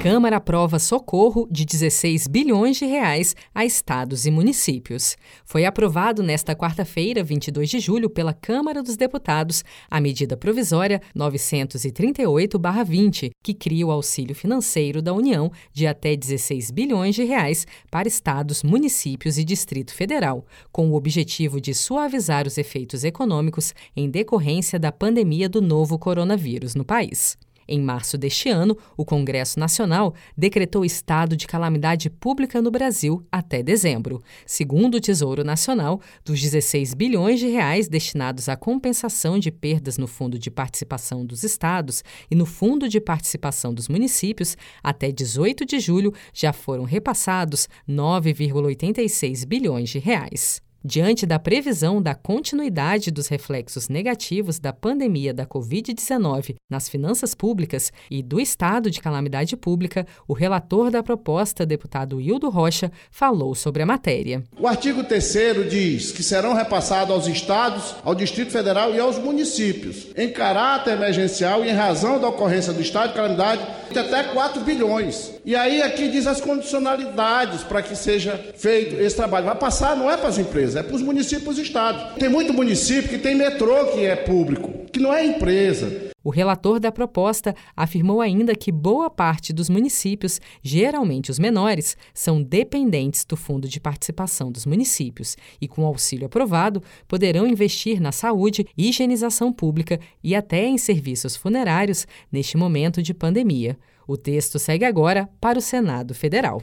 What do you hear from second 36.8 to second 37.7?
bilhões de